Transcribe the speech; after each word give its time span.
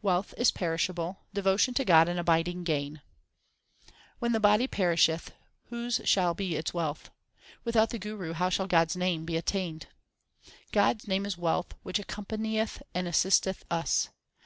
Wealth 0.00 0.32
is 0.38 0.50
perishable; 0.50 1.26
devotion 1.34 1.74
to 1.74 1.84
God 1.84 2.08
an 2.08 2.18
abiding 2.18 2.64
gain: 2.64 3.02
When 4.18 4.32
the 4.32 4.40
body 4.40 4.66
perisheth, 4.66 5.34
whose 5.66 6.00
shall 6.06 6.32
be 6.32 6.56
its 6.56 6.72
wealth? 6.72 7.10
Without 7.64 7.90
the 7.90 7.98
Guru 7.98 8.32
how 8.32 8.48
shall 8.48 8.66
God 8.66 8.88
s 8.88 8.96
name 8.96 9.26
be 9.26 9.36
obtained? 9.36 9.88
God 10.72 11.02
s 11.02 11.06
name 11.06 11.26
is 11.26 11.36
wealth 11.36 11.74
which 11.82 11.98
accompanieth 11.98 12.80
and 12.94 13.06
assisteth 13.06 13.62
us. 13.70 14.08